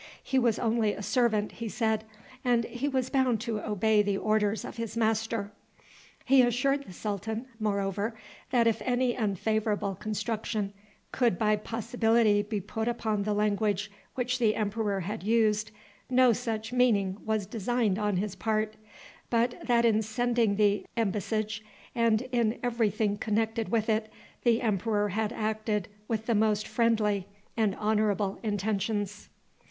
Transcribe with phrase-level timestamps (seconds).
[0.23, 2.05] He was only a servant, he said,
[2.43, 5.51] and he was bound to obey the orders of his master.
[6.25, 8.15] He assured the sultan, moreover,
[8.49, 10.73] that if any unfavorable construction
[11.11, 15.69] could by possibility be put upon the language which the emperor had used,
[16.09, 18.77] no such meaning was designed on his part,
[19.29, 21.63] but that in sending the embassage,
[21.93, 24.11] and in every thing connected with it,
[24.41, 29.29] the emperor had acted with the most friendly and honorable intentions.